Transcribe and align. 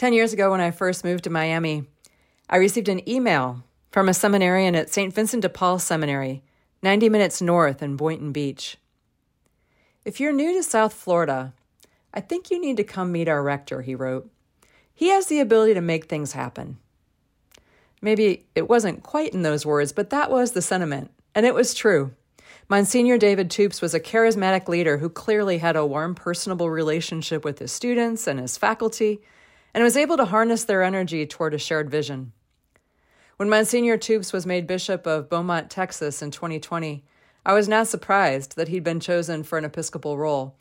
10 0.00 0.14
years 0.14 0.32
ago, 0.32 0.50
when 0.50 0.62
I 0.62 0.70
first 0.70 1.04
moved 1.04 1.24
to 1.24 1.30
Miami, 1.30 1.84
I 2.48 2.56
received 2.56 2.88
an 2.88 3.06
email 3.06 3.62
from 3.90 4.08
a 4.08 4.14
seminarian 4.14 4.74
at 4.74 4.88
St. 4.88 5.14
Vincent 5.14 5.42
de 5.42 5.50
Paul 5.50 5.78
Seminary, 5.78 6.42
90 6.82 7.10
minutes 7.10 7.42
north 7.42 7.82
in 7.82 7.96
Boynton 7.96 8.32
Beach. 8.32 8.78
If 10.06 10.18
you're 10.18 10.32
new 10.32 10.54
to 10.54 10.62
South 10.62 10.94
Florida, 10.94 11.52
I 12.14 12.22
think 12.22 12.50
you 12.50 12.58
need 12.58 12.78
to 12.78 12.82
come 12.82 13.12
meet 13.12 13.28
our 13.28 13.42
rector, 13.42 13.82
he 13.82 13.94
wrote. 13.94 14.30
He 14.94 15.08
has 15.08 15.26
the 15.26 15.38
ability 15.38 15.74
to 15.74 15.82
make 15.82 16.06
things 16.06 16.32
happen. 16.32 16.78
Maybe 18.00 18.46
it 18.54 18.70
wasn't 18.70 19.02
quite 19.02 19.34
in 19.34 19.42
those 19.42 19.66
words, 19.66 19.92
but 19.92 20.08
that 20.08 20.30
was 20.30 20.52
the 20.52 20.62
sentiment, 20.62 21.10
and 21.34 21.44
it 21.44 21.52
was 21.52 21.74
true. 21.74 22.12
Monsignor 22.70 23.18
David 23.18 23.50
Toups 23.50 23.82
was 23.82 23.92
a 23.92 24.00
charismatic 24.00 24.66
leader 24.66 24.96
who 24.96 25.10
clearly 25.10 25.58
had 25.58 25.76
a 25.76 25.84
warm, 25.84 26.14
personable 26.14 26.70
relationship 26.70 27.44
with 27.44 27.58
his 27.58 27.70
students 27.70 28.26
and 28.26 28.40
his 28.40 28.56
faculty, 28.56 29.20
and 29.74 29.84
was 29.84 29.96
able 29.96 30.16
to 30.16 30.24
harness 30.26 30.64
their 30.64 30.82
energy 30.82 31.26
toward 31.26 31.54
a 31.54 31.58
shared 31.58 31.90
vision. 31.90 32.32
When 33.36 33.48
Monsignor 33.48 33.96
Toups 33.96 34.32
was 34.32 34.44
made 34.44 34.66
Bishop 34.66 35.06
of 35.06 35.30
Beaumont, 35.30 35.70
Texas 35.70 36.20
in 36.20 36.30
2020, 36.30 37.04
I 37.44 37.54
was 37.54 37.68
not 37.68 37.86
surprised 37.86 38.56
that 38.56 38.68
he'd 38.68 38.84
been 38.84 39.00
chosen 39.00 39.44
for 39.44 39.56
an 39.56 39.64
episcopal 39.64 40.18
role. 40.18 40.56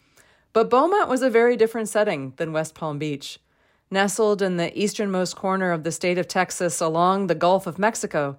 But 0.53 0.69
Beaumont 0.69 1.09
was 1.09 1.21
a 1.21 1.29
very 1.29 1.57
different 1.57 1.89
setting 1.89 2.33
than 2.37 2.53
West 2.53 2.75
Palm 2.75 2.97
Beach. 2.97 3.39
Nestled 3.91 4.41
in 4.41 4.57
the 4.57 4.77
easternmost 4.79 5.35
corner 5.35 5.71
of 5.71 5.83
the 5.83 5.91
state 5.91 6.17
of 6.17 6.27
Texas 6.27 6.79
along 6.79 7.27
the 7.27 7.35
Gulf 7.35 7.67
of 7.67 7.79
Mexico, 7.79 8.37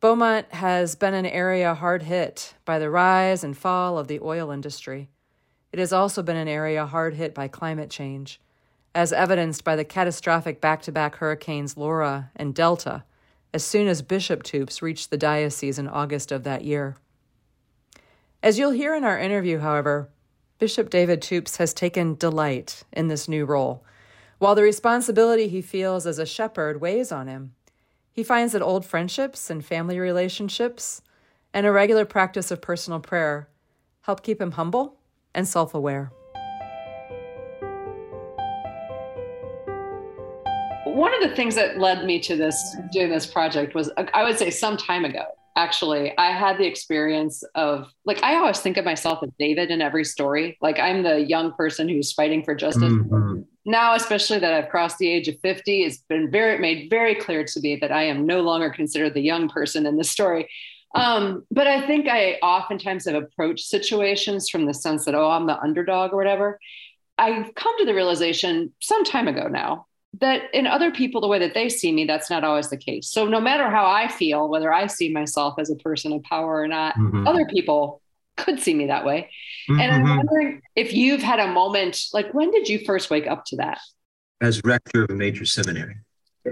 Beaumont 0.00 0.52
has 0.52 0.94
been 0.94 1.14
an 1.14 1.24
area 1.24 1.74
hard 1.74 2.02
hit 2.02 2.54
by 2.64 2.78
the 2.78 2.90
rise 2.90 3.42
and 3.42 3.56
fall 3.56 3.96
of 3.96 4.08
the 4.08 4.20
oil 4.20 4.50
industry. 4.50 5.08
It 5.72 5.78
has 5.78 5.92
also 5.92 6.22
been 6.22 6.36
an 6.36 6.48
area 6.48 6.84
hard 6.84 7.14
hit 7.14 7.34
by 7.34 7.48
climate 7.48 7.90
change, 7.90 8.40
as 8.96 9.12
evidenced 9.12 9.62
by 9.62 9.76
the 9.76 9.84
catastrophic 9.84 10.58
back 10.58 10.80
to 10.80 10.90
back 10.90 11.16
hurricanes 11.16 11.76
Laura 11.76 12.30
and 12.34 12.54
Delta, 12.54 13.04
as 13.52 13.62
soon 13.62 13.88
as 13.88 14.00
Bishop 14.00 14.42
Toups 14.42 14.80
reached 14.80 15.10
the 15.10 15.18
diocese 15.18 15.78
in 15.78 15.86
August 15.86 16.32
of 16.32 16.44
that 16.44 16.64
year. 16.64 16.96
As 18.42 18.58
you'll 18.58 18.70
hear 18.70 18.94
in 18.94 19.04
our 19.04 19.18
interview, 19.18 19.58
however, 19.58 20.08
Bishop 20.58 20.88
David 20.88 21.20
Toups 21.20 21.58
has 21.58 21.74
taken 21.74 22.14
delight 22.14 22.84
in 22.90 23.08
this 23.08 23.28
new 23.28 23.44
role. 23.44 23.84
While 24.38 24.54
the 24.54 24.62
responsibility 24.62 25.48
he 25.48 25.60
feels 25.60 26.06
as 26.06 26.18
a 26.18 26.24
shepherd 26.24 26.80
weighs 26.80 27.12
on 27.12 27.26
him, 27.26 27.52
he 28.10 28.24
finds 28.24 28.54
that 28.54 28.62
old 28.62 28.86
friendships 28.86 29.50
and 29.50 29.62
family 29.62 29.98
relationships 29.98 31.02
and 31.52 31.66
a 31.66 31.72
regular 31.72 32.06
practice 32.06 32.50
of 32.50 32.62
personal 32.62 33.00
prayer 33.00 33.50
help 34.02 34.22
keep 34.22 34.40
him 34.40 34.52
humble 34.52 34.96
and 35.34 35.46
self 35.46 35.74
aware. 35.74 36.12
One 40.96 41.12
of 41.14 41.28
the 41.28 41.36
things 41.36 41.54
that 41.56 41.78
led 41.78 42.04
me 42.04 42.20
to 42.20 42.36
this 42.36 42.76
doing 42.90 43.10
this 43.10 43.26
project 43.26 43.74
was 43.74 43.90
I 44.14 44.24
would 44.24 44.38
say 44.38 44.50
some 44.50 44.76
time 44.76 45.04
ago 45.04 45.26
actually 45.56 46.16
i 46.18 46.30
had 46.30 46.58
the 46.58 46.66
experience 46.66 47.42
of 47.54 47.88
like 48.04 48.22
i 48.22 48.36
always 48.36 48.60
think 48.60 48.76
of 48.76 48.84
myself 48.84 49.18
as 49.22 49.30
david 49.38 49.70
in 49.70 49.80
every 49.80 50.04
story. 50.04 50.56
Like 50.60 50.78
i'm 50.78 51.02
the 51.02 51.20
young 51.20 51.52
person 51.52 51.88
who's 51.88 52.12
fighting 52.12 52.44
for 52.44 52.54
justice. 52.54 52.92
Mm-hmm. 52.92 53.40
now 53.64 53.94
especially 53.94 54.38
that 54.38 54.52
i've 54.52 54.68
crossed 54.68 54.98
the 54.98 55.08
age 55.08 55.28
of 55.28 55.40
50 55.40 55.82
it's 55.82 55.98
been 56.08 56.30
very 56.30 56.58
made 56.58 56.90
very 56.90 57.14
clear 57.14 57.42
to 57.44 57.60
me 57.60 57.76
that 57.76 57.90
i 57.90 58.02
am 58.02 58.26
no 58.26 58.42
longer 58.42 58.70
considered 58.70 59.14
the 59.14 59.22
young 59.22 59.48
person 59.48 59.86
in 59.86 59.96
the 59.96 60.04
story. 60.04 60.48
Um, 60.94 61.44
but 61.50 61.66
i 61.66 61.86
think 61.86 62.06
i 62.08 62.34
oftentimes 62.42 63.06
have 63.06 63.14
approached 63.14 63.66
situations 63.66 64.50
from 64.50 64.66
the 64.66 64.74
sense 64.74 65.06
that 65.06 65.14
oh 65.14 65.30
i'm 65.30 65.46
the 65.46 65.58
underdog 65.58 66.12
or 66.12 66.16
whatever. 66.16 66.58
I've 67.18 67.54
come 67.54 67.78
to 67.78 67.86
the 67.86 67.94
realization 67.94 68.74
some 68.80 69.02
time 69.02 69.26
ago 69.26 69.48
now 69.48 69.85
that 70.20 70.42
in 70.54 70.66
other 70.66 70.90
people 70.90 71.20
the 71.20 71.28
way 71.28 71.38
that 71.38 71.54
they 71.54 71.68
see 71.68 71.92
me 71.92 72.04
that's 72.04 72.30
not 72.30 72.44
always 72.44 72.70
the 72.70 72.76
case 72.76 73.10
so 73.10 73.26
no 73.26 73.40
matter 73.40 73.68
how 73.70 73.86
i 73.86 74.08
feel 74.08 74.48
whether 74.48 74.72
i 74.72 74.86
see 74.86 75.12
myself 75.12 75.54
as 75.58 75.70
a 75.70 75.76
person 75.76 76.12
of 76.12 76.22
power 76.22 76.60
or 76.60 76.68
not 76.68 76.94
mm-hmm. 76.96 77.26
other 77.26 77.44
people 77.46 78.00
could 78.36 78.60
see 78.60 78.74
me 78.74 78.86
that 78.86 79.04
way 79.04 79.28
mm-hmm. 79.68 79.80
and 79.80 79.92
i'm 79.92 80.04
mm-hmm. 80.04 80.16
wondering 80.16 80.62
if 80.74 80.92
you've 80.92 81.22
had 81.22 81.40
a 81.40 81.48
moment 81.48 82.00
like 82.12 82.32
when 82.32 82.50
did 82.50 82.68
you 82.68 82.78
first 82.84 83.10
wake 83.10 83.26
up 83.26 83.44
to 83.44 83.56
that 83.56 83.78
as 84.40 84.62
rector 84.64 85.04
of 85.04 85.10
a 85.10 85.14
major 85.14 85.44
seminary 85.44 85.96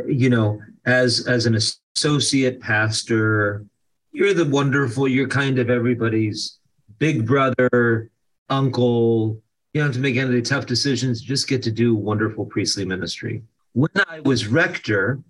you 0.06 0.28
know 0.28 0.60
as 0.86 1.26
as 1.26 1.46
an 1.46 1.54
associate 1.54 2.60
pastor 2.60 3.64
you're 4.12 4.34
the 4.34 4.44
wonderful 4.44 5.06
you're 5.06 5.28
kind 5.28 5.58
of 5.58 5.70
everybody's 5.70 6.58
big 6.98 7.26
brother 7.26 8.10
uncle 8.48 9.40
you 9.74 9.80
don't 9.80 9.88
have 9.88 9.94
to 9.96 10.00
make 10.00 10.16
any 10.16 10.40
tough 10.40 10.64
decisions 10.66 11.20
just 11.20 11.48
get 11.48 11.62
to 11.64 11.70
do 11.70 11.94
wonderful 11.94 12.46
priestly 12.46 12.86
ministry 12.86 13.42
when 13.74 13.90
I 14.08 14.20
was 14.20 14.46
rector, 14.46 15.20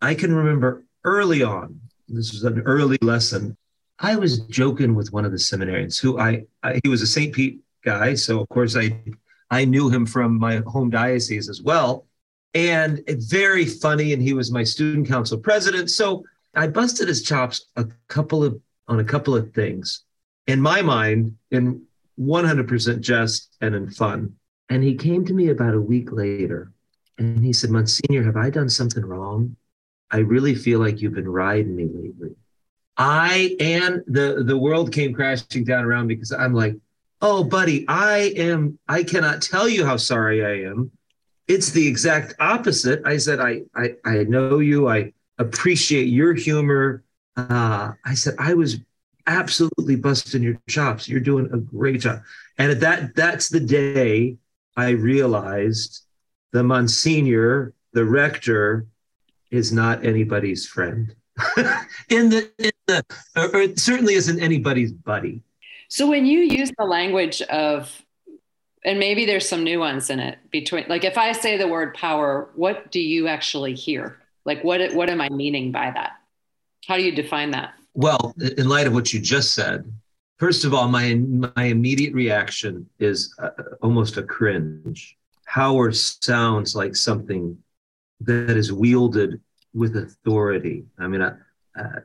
I 0.00 0.14
can 0.14 0.32
remember 0.32 0.84
early 1.04 1.42
on, 1.42 1.80
this 2.08 2.32
was 2.32 2.44
an 2.44 2.60
early 2.60 2.98
lesson. 3.00 3.56
I 3.98 4.16
was 4.16 4.40
joking 4.40 4.94
with 4.94 5.12
one 5.12 5.24
of 5.24 5.32
the 5.32 5.38
seminarians 5.38 5.98
who 5.98 6.18
I, 6.18 6.44
I 6.62 6.80
he 6.82 6.88
was 6.88 7.02
a 7.02 7.06
St. 7.06 7.34
Pete 7.34 7.60
guy. 7.82 8.14
So 8.14 8.40
of 8.40 8.48
course 8.50 8.76
I 8.76 9.00
I 9.50 9.64
knew 9.64 9.88
him 9.88 10.04
from 10.04 10.38
my 10.38 10.62
home 10.66 10.90
diocese 10.90 11.48
as 11.48 11.62
well. 11.62 12.06
And 12.52 13.02
very 13.08 13.64
funny. 13.64 14.12
And 14.12 14.22
he 14.22 14.34
was 14.34 14.52
my 14.52 14.64
student 14.64 15.08
council 15.08 15.38
president. 15.38 15.90
So 15.90 16.24
I 16.54 16.68
busted 16.68 17.08
his 17.08 17.22
chops 17.22 17.66
a 17.76 17.86
couple 18.08 18.44
of 18.44 18.60
on 18.86 19.00
a 19.00 19.04
couple 19.04 19.34
of 19.34 19.54
things 19.54 20.02
in 20.46 20.60
my 20.60 20.82
mind 20.82 21.36
in 21.50 21.82
100% 22.18 23.00
jest 23.00 23.56
and 23.60 23.74
in 23.74 23.90
fun. 23.90 24.34
And 24.68 24.82
he 24.82 24.94
came 24.94 25.24
to 25.26 25.34
me 25.34 25.48
about 25.48 25.74
a 25.74 25.80
week 25.80 26.12
later 26.12 26.72
and 27.18 27.44
he 27.44 27.52
said, 27.52 27.70
Monsignor, 27.70 28.22
have 28.24 28.36
I 28.36 28.50
done 28.50 28.68
something 28.68 29.04
wrong? 29.04 29.56
I 30.10 30.18
really 30.18 30.54
feel 30.54 30.80
like 30.80 31.00
you've 31.00 31.14
been 31.14 31.28
riding 31.28 31.74
me 31.76 31.88
lately. 31.92 32.36
I 32.96 33.56
and 33.58 34.02
the 34.06 34.44
the 34.46 34.56
world 34.56 34.92
came 34.92 35.12
crashing 35.12 35.64
down 35.64 35.84
around 35.84 36.06
me 36.06 36.14
because 36.14 36.30
I'm 36.32 36.54
like, 36.54 36.76
oh, 37.20 37.42
buddy, 37.42 37.84
I 37.88 38.32
am. 38.36 38.78
I 38.88 39.02
cannot 39.02 39.42
tell 39.42 39.68
you 39.68 39.84
how 39.84 39.96
sorry 39.96 40.44
I 40.44 40.70
am. 40.70 40.92
It's 41.48 41.70
the 41.70 41.86
exact 41.86 42.34
opposite. 42.38 43.02
I 43.04 43.16
said, 43.16 43.40
I 43.40 43.62
I, 43.74 43.94
I 44.04 44.24
know 44.24 44.60
you. 44.60 44.88
I 44.88 45.12
appreciate 45.38 46.06
your 46.06 46.34
humor. 46.34 47.02
Uh, 47.36 47.92
I 48.04 48.14
said, 48.14 48.36
I 48.38 48.54
was 48.54 48.78
absolutely 49.26 49.96
busting 49.96 50.42
your 50.42 50.60
chops. 50.68 51.08
You're 51.08 51.20
doing 51.20 51.48
a 51.52 51.58
great 51.58 52.00
job. 52.00 52.22
And 52.58 52.70
at 52.70 52.80
that, 52.80 53.14
that's 53.14 53.48
the 53.48 53.60
day 53.60 54.36
I 54.76 54.90
realized 54.90 56.02
the 56.52 56.62
Monsignor, 56.62 57.72
the 57.92 58.04
rector, 58.04 58.86
is 59.50 59.72
not 59.72 60.04
anybody's 60.04 60.66
friend. 60.66 61.14
in 62.08 62.30
the, 62.30 62.50
in 62.58 62.70
the 62.86 63.04
or 63.36 63.60
it 63.60 63.78
certainly 63.80 64.14
isn't 64.14 64.40
anybody's 64.40 64.92
buddy. 64.92 65.42
So 65.88 66.08
when 66.08 66.26
you 66.26 66.40
use 66.40 66.70
the 66.78 66.84
language 66.84 67.42
of 67.42 67.90
and 68.84 68.98
maybe 68.98 69.24
there's 69.24 69.48
some 69.48 69.64
nuance 69.64 70.10
in 70.10 70.20
it 70.20 70.38
between 70.50 70.84
like 70.88 71.04
if 71.04 71.18
I 71.18 71.32
say 71.32 71.56
the 71.56 71.66
word 71.66 71.94
power, 71.94 72.50
what 72.54 72.92
do 72.92 73.00
you 73.00 73.26
actually 73.26 73.74
hear? 73.74 74.20
Like 74.44 74.62
what 74.62 74.94
what 74.94 75.10
am 75.10 75.20
I 75.20 75.28
meaning 75.28 75.72
by 75.72 75.90
that? 75.90 76.12
How 76.86 76.96
do 76.96 77.02
you 77.02 77.12
define 77.12 77.50
that? 77.52 77.74
Well, 77.94 78.34
in 78.58 78.68
light 78.68 78.86
of 78.86 78.92
what 78.92 79.12
you 79.12 79.20
just 79.20 79.54
said, 79.54 79.90
first 80.38 80.64
of 80.64 80.74
all, 80.74 80.88
my 80.88 81.14
my 81.14 81.64
immediate 81.64 82.12
reaction 82.12 82.88
is 82.98 83.34
uh, 83.38 83.50
almost 83.82 84.16
a 84.16 84.22
cringe 84.22 85.16
power 85.46 85.92
sounds 85.92 86.74
like 86.74 86.96
something 86.96 87.56
that 88.20 88.56
is 88.56 88.72
wielded 88.72 89.40
with 89.72 89.96
authority. 89.96 90.84
I 90.98 91.06
mean, 91.06 91.22
uh, 91.22 91.36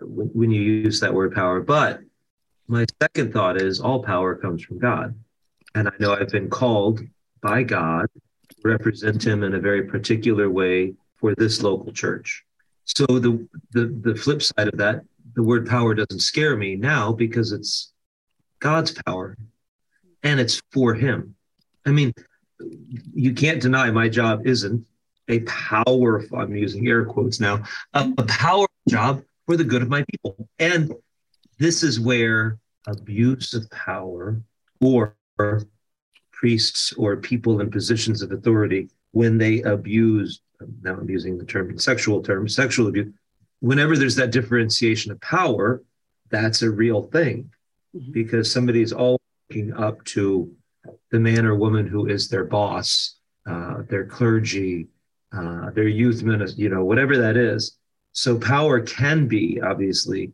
when, 0.01 0.28
when 0.28 0.51
you 0.51 0.61
use 0.61 0.99
that 0.99 1.13
word 1.13 1.33
power, 1.33 1.59
but 1.61 2.01
my 2.67 2.85
second 3.01 3.33
thought 3.33 3.59
is 3.59 3.79
all 3.79 4.03
power 4.03 4.35
comes 4.35 4.63
from 4.63 4.78
God. 4.78 5.16
And 5.73 5.88
I 5.88 5.91
know 5.99 6.13
I've 6.13 6.29
been 6.29 6.49
called 6.49 7.01
by 7.41 7.63
God 7.63 8.07
to 8.13 8.55
represent 8.63 9.25
him 9.25 9.44
in 9.44 9.55
a 9.55 9.59
very 9.59 9.83
particular 9.83 10.49
way 10.49 10.94
for 11.16 11.34
this 11.35 11.64
local 11.64 11.91
church. 11.91 12.43
So 12.85 13.05
the, 13.05 13.47
the 13.72 13.85
the 14.02 14.16
flip 14.16 14.41
side 14.41 14.67
of 14.67 14.78
that, 14.78 15.03
the 15.35 15.43
word 15.43 15.67
power 15.67 15.93
doesn't 15.93 16.22
scare 16.22 16.55
me 16.58 16.76
now 16.76 17.11
because 17.11 17.52
it's 17.52 17.91
God's 18.59 18.91
power 19.05 19.37
and 20.23 20.40
it's 20.40 20.61
for 20.72 20.93
him. 20.93 21.35
I 21.85 21.91
mean, 21.91 22.14
you 23.14 23.34
can't 23.34 23.61
deny 23.61 23.90
my 23.91 24.09
job 24.09 24.46
isn't 24.46 24.85
a 25.28 25.40
powerful, 25.41 26.40
I'm 26.40 26.55
using 26.55 26.87
air 26.87 27.05
quotes 27.05 27.40
now, 27.40 27.64
a, 27.93 28.11
a 28.17 28.23
power 28.23 28.67
job 28.90 29.23
for 29.46 29.55
the 29.55 29.64
good 29.64 29.81
of 29.81 29.90
my 29.90 30.03
people. 30.11 30.49
And 30.58 30.93
this 31.58 31.84
is 31.84 31.99
where 31.99 32.58
abuse 32.87 33.53
of 33.53 33.70
power 33.70 34.41
or 34.81 35.16
priests 36.31 36.93
or 36.93 37.17
people 37.17 37.61
in 37.61 37.70
positions 37.70 38.22
of 38.22 38.31
authority, 38.31 38.90
when 39.11 39.37
they 39.37 39.61
abuse, 39.61 40.41
now 40.81 40.93
I'm 40.93 41.09
using 41.09 41.37
the 41.37 41.46
term 41.46 41.78
sexual 41.78 42.22
term, 42.22 42.47
sexual 42.47 42.87
abuse, 42.87 43.14
whenever 43.59 43.97
there's 43.97 44.16
that 44.16 44.32
differentiation 44.32 45.11
of 45.11 45.20
power, 45.22 45.84
that's 46.29 46.61
a 46.61 46.70
real 46.70 47.03
thing 47.03 47.52
mm-hmm. 47.96 48.11
because 48.11 48.52
somebody's 48.52 48.94
all 48.94 49.20
looking 49.50 49.73
up 49.73 50.03
to 50.06 50.52
the 51.11 51.20
man 51.20 51.46
or 51.46 51.56
woman 51.56 51.88
who 51.88 52.08
is 52.08 52.29
their 52.29 52.46
boss, 52.46 53.16
uh, 53.46 53.84
their 53.90 54.06
clergy, 54.06 54.88
uh, 55.35 55.72
their 55.72 55.88
youth 55.88 56.23
minister, 56.23 56.59
you 56.61 56.70
know, 56.70 56.84
whatever 56.84 57.17
that 57.17 57.35
is. 57.35 57.78
So 58.11 58.38
power 58.38 58.79
can 58.82 59.28
be 59.28 59.62
obviously 59.62 60.32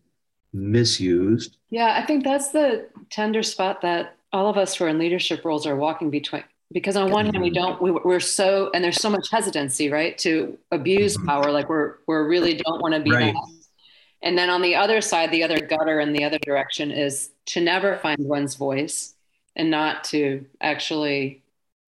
misused. 0.54 1.58
Yeah, 1.70 2.00
I 2.02 2.06
think 2.06 2.24
that's 2.24 2.52
the 2.52 2.88
tender 3.10 3.44
spot 3.44 3.82
that 3.82 4.16
all 4.32 4.50
of 4.50 4.58
us 4.58 4.76
who 4.76 4.86
are 4.86 4.90
in 4.90 4.98
leadership 4.98 5.44
roles 5.44 5.68
are 5.68 5.76
walking 5.76 6.10
between. 6.10 6.44
Because 6.72 6.96
on 6.96 7.12
one 7.12 7.26
hand, 7.26 7.42
we 7.42 7.52
don't, 7.52 7.82
we, 7.82 7.92
we're 7.92 8.20
so, 8.20 8.72
and 8.74 8.84
there's 8.84 9.00
so 9.00 9.10
much 9.10 9.30
hesitancy, 9.30 9.90
right, 9.90 10.18
to 10.20 10.58
abuse 10.72 11.16
mm-hmm. 11.16 11.28
power. 11.28 11.52
Like 11.52 11.70
we're, 11.70 11.96
we're 12.08 12.28
really 12.28 12.56
don't 12.56 12.82
want 12.82 12.94
to 12.96 13.00
be 13.00 13.12
right. 13.12 13.34
that. 13.34 13.54
And 14.24 14.38
then 14.38 14.50
on 14.50 14.62
the 14.62 14.76
other 14.76 15.02
side, 15.02 15.32
the 15.32 15.44
other 15.44 15.60
gutter 15.60 16.00
in 16.00 16.12
the 16.12 16.24
other 16.24 16.40
direction 16.40 16.92
is 16.92 17.30
to 17.48 17.62
never 17.62 17.98
find 17.98 18.18
one's 18.20 18.56
voice 18.56 19.14
and 19.56 19.70
not 19.70 20.04
to 20.06 20.46
actually 20.60 21.44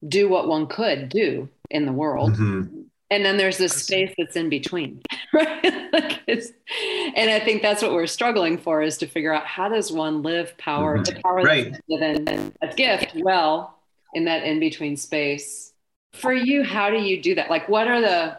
do 0.08 0.30
what 0.30 0.48
one 0.48 0.68
could 0.68 1.10
do 1.10 1.50
in 1.72 1.86
the 1.86 1.92
world. 1.92 2.34
Mm-hmm. 2.34 2.82
And 3.10 3.26
then 3.26 3.38
there's 3.38 3.58
this 3.58 3.74
space 3.74 4.14
that's 4.18 4.36
in 4.36 4.50
between, 4.50 5.02
right? 5.34 5.92
like 5.94 6.18
and 6.28 7.32
I 7.32 7.40
think 7.40 7.62
that's 7.62 7.82
what 7.82 7.94
we're 7.94 8.06
struggling 8.06 8.58
for 8.58 8.82
is 8.82 8.98
to 9.00 9.08
figure 9.08 9.34
out 9.34 9.46
how 9.46 9.70
does 9.70 9.92
one 9.92 10.22
live 10.22 10.58
power, 10.58 10.98
mm-hmm. 10.98 11.16
the 11.16 11.22
power 11.22 11.42
right. 11.42 11.72
that's 11.72 11.82
given 11.88 12.54
a 12.62 12.68
gift 12.76 13.16
well 13.16 13.77
in 14.18 14.26
that 14.26 14.44
in 14.44 14.60
between 14.60 14.98
space. 14.98 15.72
For 16.14 16.34
you, 16.34 16.64
how 16.64 16.90
do 16.90 16.98
you 16.98 17.22
do 17.22 17.36
that? 17.36 17.50
Like, 17.50 17.70
what 17.70 17.88
are 17.88 18.02
the 18.02 18.38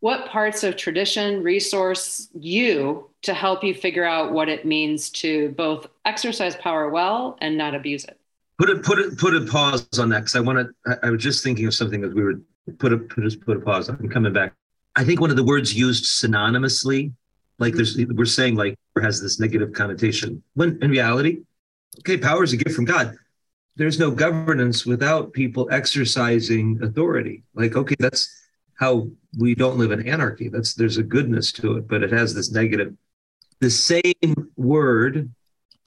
what 0.00 0.26
parts 0.26 0.64
of 0.64 0.76
tradition 0.76 1.42
resource 1.42 2.28
you 2.34 3.08
to 3.22 3.34
help 3.34 3.62
you 3.62 3.74
figure 3.74 4.04
out 4.04 4.32
what 4.32 4.48
it 4.48 4.64
means 4.64 5.10
to 5.10 5.50
both 5.50 5.86
exercise 6.06 6.56
power 6.56 6.88
well 6.88 7.36
and 7.42 7.56
not 7.56 7.74
abuse 7.74 8.04
it? 8.04 8.18
Put 8.58 8.70
a 8.70 8.76
put 8.76 8.98
a 8.98 9.10
put 9.16 9.34
a 9.34 9.42
pause 9.42 9.86
on 9.98 10.08
that 10.08 10.20
because 10.20 10.36
I 10.36 10.40
want 10.40 10.58
to. 10.58 10.92
I, 11.02 11.08
I 11.08 11.10
was 11.10 11.22
just 11.22 11.44
thinking 11.44 11.66
of 11.66 11.74
something 11.74 12.02
as 12.02 12.12
we 12.12 12.22
were 12.22 12.40
put 12.78 12.92
a 12.92 12.98
put 12.98 13.22
just 13.22 13.40
put 13.44 13.56
a 13.56 13.60
pause. 13.60 13.88
I'm 13.88 14.08
coming 14.08 14.32
back. 14.32 14.54
I 14.96 15.04
think 15.04 15.20
one 15.20 15.30
of 15.30 15.36
the 15.36 15.44
words 15.44 15.72
used 15.74 16.04
synonymously, 16.04 17.12
like 17.58 17.74
there's 17.74 17.96
we're 17.96 18.24
saying 18.24 18.56
like 18.56 18.76
has 19.00 19.20
this 19.20 19.38
negative 19.38 19.72
connotation. 19.72 20.42
When 20.54 20.78
in 20.82 20.90
reality, 20.90 21.42
okay, 22.00 22.16
power 22.16 22.42
is 22.42 22.52
a 22.52 22.56
gift 22.56 22.74
from 22.74 22.84
God. 22.84 23.16
There's 23.80 23.98
no 23.98 24.10
governance 24.10 24.84
without 24.84 25.32
people 25.32 25.66
exercising 25.72 26.78
authority. 26.82 27.44
Like, 27.54 27.76
okay, 27.76 27.96
that's 27.98 28.28
how 28.74 29.08
we 29.38 29.54
don't 29.54 29.78
live 29.78 29.90
in 29.90 30.06
anarchy. 30.06 30.48
That's 30.48 30.74
there's 30.74 30.98
a 30.98 31.02
goodness 31.02 31.50
to 31.52 31.78
it, 31.78 31.88
but 31.88 32.02
it 32.02 32.12
has 32.12 32.34
this 32.34 32.52
negative. 32.52 32.94
The 33.60 33.70
same 33.70 34.50
word, 34.56 35.30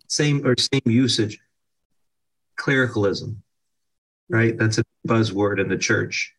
same 0.08 0.46
or 0.46 0.56
same 0.58 0.82
usage, 0.86 1.40
clericalism, 2.56 3.44
right? 4.28 4.58
That's 4.58 4.80
a 4.80 4.84
buzzword 5.08 5.62
in 5.62 5.70
the 5.70 5.78
church 5.78 6.34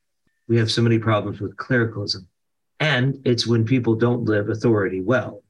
we 0.48 0.58
have 0.58 0.70
so 0.70 0.82
many 0.82 0.98
problems 0.98 1.40
with 1.40 1.56
clericalism. 1.56 2.28
And 2.80 3.20
it's 3.24 3.46
when 3.46 3.64
people 3.64 3.94
don't 3.94 4.24
live 4.24 4.48
authority 4.48 5.00
well 5.00 5.42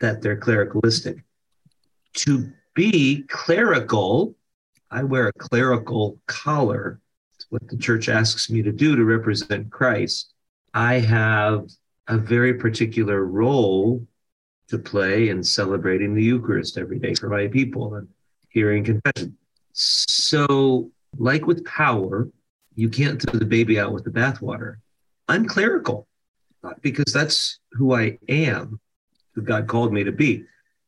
that 0.00 0.20
they're 0.20 0.36
clericalistic. 0.36 1.22
To 2.14 2.52
be 2.74 3.22
clerical, 3.28 4.34
I 4.92 5.02
wear 5.02 5.28
a 5.28 5.32
clerical 5.32 6.18
collar. 6.26 7.00
It's 7.34 7.46
what 7.48 7.66
the 7.66 7.78
church 7.78 8.10
asks 8.10 8.50
me 8.50 8.62
to 8.62 8.70
do 8.70 8.94
to 8.94 9.04
represent 9.04 9.70
Christ. 9.70 10.34
I 10.74 10.98
have 10.98 11.66
a 12.08 12.18
very 12.18 12.54
particular 12.54 13.24
role 13.24 14.06
to 14.68 14.78
play 14.78 15.30
in 15.30 15.42
celebrating 15.42 16.14
the 16.14 16.22
Eucharist 16.22 16.76
every 16.76 16.98
day 16.98 17.14
for 17.14 17.30
my 17.30 17.48
people 17.48 17.94
and 17.94 18.06
hearing 18.50 18.84
confession. 18.84 19.36
So, 19.72 20.90
like 21.16 21.46
with 21.46 21.64
power, 21.64 22.28
you 22.74 22.90
can't 22.90 23.20
throw 23.20 23.38
the 23.38 23.46
baby 23.46 23.80
out 23.80 23.92
with 23.92 24.04
the 24.04 24.10
bathwater. 24.10 24.76
I'm 25.26 25.46
clerical 25.46 26.06
because 26.82 27.12
that's 27.14 27.60
who 27.72 27.94
I 27.94 28.18
am, 28.28 28.78
who 29.34 29.40
God 29.40 29.68
called 29.68 29.92
me 29.92 30.04
to 30.04 30.12
be. 30.12 30.44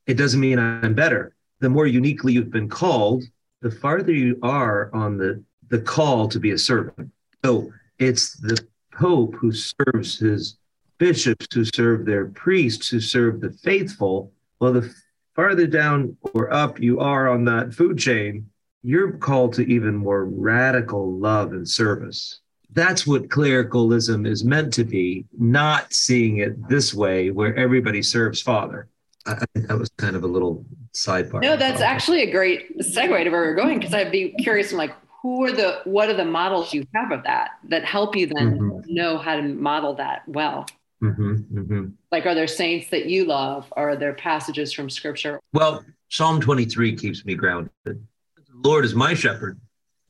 It 0.07 0.15
doesn't 0.15 0.41
mean 0.41 0.59
I'm 0.59 0.95
better. 0.95 1.35
The 1.61 1.71
more 1.71 1.87
uniquely 1.87 2.35
you've 2.35 2.51
been 2.51 2.69
called, 2.69 3.25
the 3.65 3.71
farther 3.71 4.13
you 4.13 4.39
are 4.43 4.91
on 4.93 5.17
the, 5.17 5.43
the 5.71 5.81
call 5.81 6.29
to 6.29 6.39
be 6.39 6.51
a 6.51 6.59
servant. 6.59 7.11
So 7.43 7.73
it's 7.99 8.35
the 8.35 8.63
Pope 8.93 9.35
who 9.37 9.53
serves 9.53 10.19
his 10.19 10.59
bishops, 10.99 11.47
who 11.55 11.65
serve 11.65 12.05
their 12.05 12.27
priests, 12.27 12.89
who 12.89 13.01
serve 13.01 13.41
the 13.41 13.53
faithful. 13.53 14.31
Well, 14.61 14.75
the 14.75 14.95
farther 15.35 15.67
down 15.67 16.15
or 16.35 16.53
up 16.53 16.79
you 16.79 17.01
are 17.01 17.31
on 17.31 17.47
that 17.47 17.73
food 17.73 17.99
chain, 17.99 18.51
you're 18.83 19.13
called 19.13 19.55
to 19.55 19.63
even 19.63 19.95
more 19.95 20.27
radical 20.27 21.19
love 21.19 21.53
and 21.53 21.67
service. 21.67 22.41
That's 22.71 23.07
what 23.07 23.31
clericalism 23.31 24.27
is 24.27 24.45
meant 24.45 24.75
to 24.75 24.85
be, 24.85 25.25
not 25.39 25.95
seeing 25.95 26.37
it 26.37 26.69
this 26.69 26.93
way 26.93 27.31
where 27.31 27.57
everybody 27.57 28.03
serves 28.03 28.43
Father. 28.43 28.89
I, 29.27 29.45
that 29.55 29.79
was 29.79 29.91
kind 29.97 30.17
of 30.17 30.25
a 30.25 30.27
little 30.27 30.65
sidebar. 30.93 31.41
No, 31.41 31.57
that's 31.57 31.81
actually 31.81 32.23
a 32.23 32.31
great 32.31 32.79
segue 32.79 33.25
to 33.25 33.31
where 33.31 33.43
we're 33.43 33.55
going 33.55 33.79
because 33.79 33.95
I'd 33.95 34.13
be 34.13 34.31
curious. 34.39 34.73
I'm 34.73 34.79
like, 34.79 34.95
who 35.23 35.45
are 35.45 35.53
the 35.53 35.81
what 35.85 36.11
are 36.11 36.15
the 36.15 36.25
models 36.25 36.75
you 36.75 36.87
have 36.95 37.11
of 37.11 37.25
that 37.25 37.53
that 37.69 37.85
help 37.85 38.15
you 38.15 38.27
then 38.27 38.59
mm-hmm. 38.59 38.95
know 38.95 39.17
how 39.17 39.37
to 39.37 39.43
model 39.43 39.95
that 39.95 40.23
well? 40.27 40.67
Mm-hmm, 41.03 41.59
mm-hmm. 41.59 41.87
Like, 42.13 42.27
are 42.27 42.35
there 42.35 42.47
saints 42.47 42.89
that 42.91 43.07
you 43.07 43.25
love? 43.25 43.73
Or 43.77 43.91
are 43.91 43.97
there 43.97 44.15
passages 44.15 44.73
from 44.73 44.89
Scripture? 44.89 45.41
Well, 45.53 45.85
Psalm 46.09 46.41
23 46.41 46.97
keeps 46.97 47.25
me 47.25 47.35
grounded. 47.35 47.71
Lord 48.53 48.85
is 48.85 48.95
my 48.95 49.15
shepherd. 49.15 49.61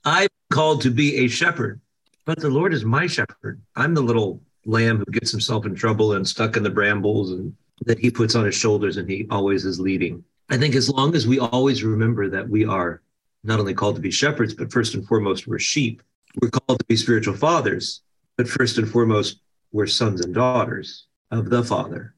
I'm 0.04 0.28
called 0.52 0.82
to 0.82 0.90
be 0.90 1.24
a 1.24 1.28
shepherd, 1.28 1.80
but 2.24 2.38
the 2.38 2.50
Lord 2.50 2.74
is 2.74 2.84
my 2.84 3.06
shepherd. 3.06 3.60
I'm 3.74 3.94
the 3.94 4.02
little 4.02 4.40
lamb 4.66 4.98
who 4.98 5.10
gets 5.10 5.30
himself 5.30 5.66
in 5.66 5.74
trouble 5.74 6.12
and 6.12 6.26
stuck 6.26 6.56
in 6.56 6.62
the 6.62 6.70
brambles 6.70 7.32
and 7.32 7.54
that 7.86 7.98
he 7.98 8.10
puts 8.10 8.34
on 8.34 8.44
his 8.44 8.54
shoulders 8.54 8.96
and 8.96 9.08
he 9.08 9.26
always 9.30 9.64
is 9.64 9.80
leading. 9.80 10.24
I 10.50 10.56
think 10.56 10.74
as 10.74 10.90
long 10.90 11.14
as 11.14 11.26
we 11.26 11.38
always 11.38 11.82
remember 11.82 12.28
that 12.28 12.48
we 12.48 12.64
are 12.64 13.02
not 13.42 13.60
only 13.60 13.74
called 13.74 13.96
to 13.96 14.02
be 14.02 14.10
shepherds, 14.10 14.54
but 14.54 14.72
first 14.72 14.94
and 14.94 15.06
foremost, 15.06 15.46
we're 15.46 15.58
sheep. 15.58 16.02
We're 16.40 16.50
called 16.50 16.78
to 16.78 16.84
be 16.86 16.96
spiritual 16.96 17.34
fathers, 17.34 18.02
but 18.36 18.48
first 18.48 18.78
and 18.78 18.88
foremost, 18.88 19.40
we're 19.72 19.86
sons 19.86 20.20
and 20.20 20.34
daughters 20.34 21.06
of 21.30 21.50
the 21.50 21.62
Father. 21.62 22.14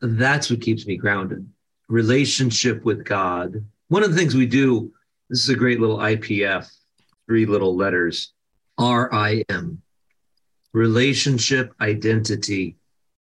That's 0.00 0.50
what 0.50 0.60
keeps 0.60 0.86
me 0.86 0.96
grounded. 0.96 1.48
Relationship 1.88 2.84
with 2.84 3.04
God. 3.04 3.64
One 3.88 4.02
of 4.02 4.10
the 4.10 4.16
things 4.16 4.34
we 4.34 4.46
do 4.46 4.92
this 5.28 5.40
is 5.40 5.48
a 5.50 5.54
great 5.54 5.80
little 5.80 5.98
IPF, 5.98 6.70
three 7.26 7.44
little 7.44 7.76
letters 7.76 8.32
RIM 8.78 9.82
relationship, 10.72 11.72
identity, 11.80 12.76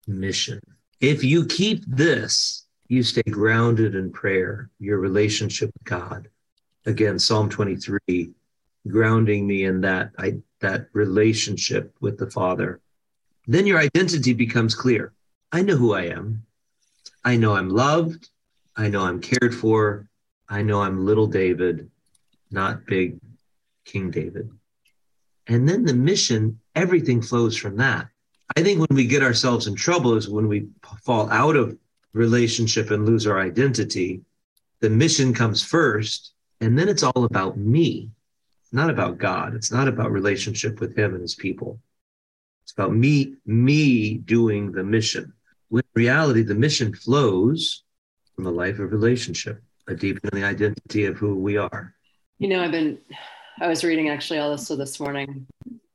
mission. 0.07 0.59
If 0.99 1.23
you 1.23 1.45
keep 1.45 1.83
this, 1.87 2.66
you 2.87 3.04
stay 3.04 3.23
grounded 3.23 3.95
in 3.95 4.11
prayer, 4.11 4.69
your 4.80 4.99
relationship 4.99 5.71
with 5.73 5.83
God. 5.83 6.30
Again, 6.85 7.18
Psalm 7.19 7.49
23, 7.49 8.31
grounding 8.87 9.47
me 9.47 9.66
in 9.66 9.81
that, 9.81 10.11
I, 10.18 10.37
that 10.61 10.87
relationship 10.94 11.94
with 11.99 12.18
the 12.18 12.30
Father. 12.30 12.80
Then 13.47 13.66
your 13.66 13.80
identity 13.80 14.33
becomes 14.33 14.75
clear. 14.75 15.14
I 15.52 15.61
know 15.61 15.75
who 15.75 15.94
I 15.94 16.04
am. 16.04 16.45
I 17.23 17.37
know 17.37 17.56
I'm 17.56 17.69
loved. 17.69 18.30
I 18.75 18.90
know 18.90 19.02
I'm 19.02 19.19
cared 19.19 19.56
for. 19.56 20.07
I 20.47 20.61
know 20.61 20.81
I'm 20.81 21.06
little 21.06 21.28
David 21.28 21.90
not 22.52 22.85
big 22.85 23.19
King 23.83 24.09
David. 24.09 24.49
And 25.47 25.69
then 25.69 25.85
the 25.85 25.94
mission, 25.94 26.59
everything 26.73 27.21
flows 27.21 27.56
from 27.56 27.78
that. 27.78 28.07
I 28.56 28.61
think 28.61 28.80
when 28.80 28.95
we 28.95 29.06
get 29.06 29.23
ourselves 29.23 29.68
in 29.68 29.75
trouble 29.75 30.16
is 30.16 30.30
when 30.30 30.47
we 30.47 30.68
fall 31.04 31.30
out 31.30 31.56
of 31.56 31.78
relationship 32.16 32.92
and 32.92 33.06
lose 33.06 33.28
our 33.28 33.40
identity. 33.40 34.21
The 34.80 34.90
mission 34.90 35.33
comes 35.33 35.64
first, 35.64 36.33
and 36.61 36.78
then 36.80 36.90
it's 36.90 37.04
all 37.04 37.25
about 37.25 37.57
me. 37.57 38.09
It's 38.61 38.73
not 38.73 38.90
about 38.90 39.18
God. 39.18 39.54
It's 39.54 39.71
not 39.71 39.87
about 39.87 40.11
relationship 40.11 40.80
with 40.80 40.97
Him 40.97 41.14
and 41.14 41.21
His 41.21 41.35
people. 41.35 41.80
It's 42.64 42.71
about 42.71 42.94
me, 42.94 43.35
me 43.45 44.16
doing 44.16 44.71
the 44.71 44.83
mission. 44.83 45.33
When 45.69 45.83
in 45.95 46.02
reality, 46.02 46.42
the 46.42 46.56
mission 46.56 46.94
flows 46.94 47.83
from 48.35 48.47
a 48.47 48.52
life 48.52 48.80
of 48.80 48.92
relationship, 48.92 49.61
a 49.87 49.94
deepening 49.94 50.44
identity 50.44 51.06
of 51.06 51.18
who 51.18 51.35
we 51.35 51.57
are. 51.57 51.94
You 52.40 52.47
know, 52.47 52.64
I've 52.64 52.71
been, 52.71 52.97
I 53.59 53.68
was 53.68 53.83
reading 53.83 54.09
actually 54.09 54.40
all 54.40 54.52
also 54.52 54.75
this 54.75 54.99
morning. 54.99 55.47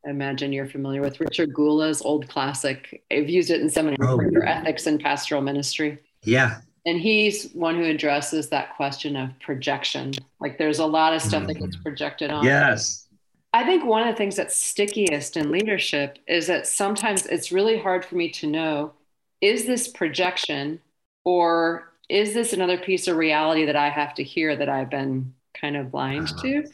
I 0.07 0.11
imagine 0.11 0.53
you're 0.53 0.67
familiar 0.67 1.03
with 1.03 1.21
Richard 1.21 1.53
Gula's 1.53 2.01
old 2.03 2.29
classic. 2.29 3.03
I've 3.11 3.29
used 3.29 3.51
it 3.51 3.61
in 3.61 3.69
seminary 3.69 3.99
oh, 4.03 4.17
for 4.17 4.47
ethics 4.47 4.87
and 4.87 5.01
pastoral 5.01 5.43
ministry. 5.43 5.99
Yeah. 6.23 6.61
And 6.87 6.99
he's 6.99 7.53
one 7.53 7.77
who 7.77 7.85
addresses 7.85 8.49
that 8.49 8.75
question 8.77 9.15
of 9.17 9.31
projection. 9.41 10.13
Like 10.41 10.57
there's 10.57 10.79
a 10.79 10.87
lot 10.87 11.13
of 11.13 11.21
stuff 11.21 11.41
mm-hmm. 11.41 11.49
that 11.49 11.59
gets 11.59 11.77
mm-hmm. 11.77 11.83
projected 11.83 12.31
on. 12.31 12.45
Yes. 12.45 13.07
I 13.53 13.65
think 13.65 13.85
one 13.85 14.03
of 14.03 14.09
the 14.09 14.17
things 14.17 14.37
that's 14.37 14.57
stickiest 14.57 15.37
in 15.37 15.51
leadership 15.51 16.19
is 16.27 16.47
that 16.47 16.67
sometimes 16.67 17.27
it's 17.27 17.53
really 17.53 17.79
hard 17.79 18.05
for 18.05 18.15
me 18.15 18.31
to 18.31 18.47
know 18.47 18.93
is 19.41 19.67
this 19.67 19.89
projection 19.89 20.81
or 21.25 21.93
is 22.09 22.33
this 22.33 22.53
another 22.53 22.79
piece 22.79 23.09
of 23.09 23.17
reality 23.17 23.67
that 23.67 23.77
I 23.77 23.89
have 23.91 24.15
to 24.15 24.25
hear 24.25 24.57
that 24.57 24.69
I've 24.69 24.91
been 24.91 25.35
kind 25.55 25.77
of 25.77 25.91
blind 25.91 26.29
uh-huh. 26.29 26.43
to. 26.43 26.65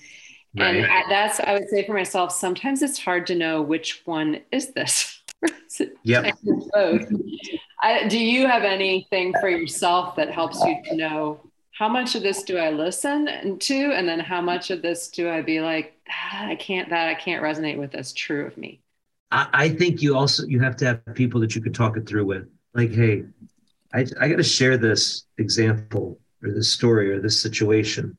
Right. 0.56 0.76
And 0.76 1.10
that's, 1.10 1.40
I 1.40 1.52
would 1.52 1.68
say 1.68 1.84
for 1.84 1.92
myself, 1.92 2.32
sometimes 2.32 2.82
it's 2.82 2.98
hard 2.98 3.26
to 3.28 3.34
know 3.34 3.62
which 3.62 4.02
one 4.04 4.40
is 4.50 4.72
this. 4.72 5.20
Yep. 6.04 6.38
both. 6.72 7.02
I, 7.82 8.08
do 8.08 8.18
you 8.18 8.46
have 8.46 8.62
anything 8.62 9.34
for 9.38 9.50
yourself 9.50 10.16
that 10.16 10.30
helps 10.30 10.58
you 10.64 10.78
to 10.86 10.96
know 10.96 11.40
how 11.72 11.88
much 11.88 12.14
of 12.14 12.22
this 12.22 12.42
do 12.44 12.56
I 12.56 12.70
listen 12.70 13.58
to, 13.58 13.92
and 13.92 14.08
then 14.08 14.18
how 14.18 14.40
much 14.40 14.70
of 14.70 14.80
this 14.80 15.08
do 15.08 15.28
I 15.28 15.42
be 15.42 15.60
like, 15.60 15.98
ah, 16.08 16.46
I 16.46 16.54
can't 16.54 16.88
that 16.88 17.08
I 17.08 17.14
can't 17.14 17.42
resonate 17.42 17.76
with 17.76 17.94
as 17.94 18.14
true 18.14 18.46
of 18.46 18.56
me. 18.56 18.80
I, 19.30 19.48
I 19.52 19.68
think 19.68 20.00
you 20.00 20.16
also 20.16 20.46
you 20.46 20.60
have 20.60 20.76
to 20.76 20.86
have 20.86 21.14
people 21.14 21.38
that 21.42 21.54
you 21.54 21.60
can 21.60 21.74
talk 21.74 21.98
it 21.98 22.08
through 22.08 22.24
with. 22.24 22.48
Like, 22.72 22.92
hey, 22.92 23.24
I, 23.92 24.06
I 24.18 24.28
got 24.28 24.36
to 24.36 24.42
share 24.42 24.78
this 24.78 25.26
example 25.36 26.18
or 26.42 26.50
this 26.50 26.72
story 26.72 27.12
or 27.12 27.20
this 27.20 27.40
situation 27.42 28.16